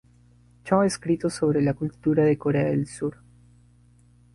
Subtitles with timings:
[0.63, 3.17] Cho ha escrito sobre la cultura de Corea del Sur.